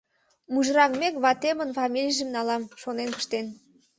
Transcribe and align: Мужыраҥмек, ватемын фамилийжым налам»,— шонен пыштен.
Мужыраҥмек, 0.53 1.15
ватемын 1.23 1.69
фамилийжым 1.77 2.29
налам»,— 2.35 2.63
шонен 2.81 3.09
пыштен. 3.15 3.45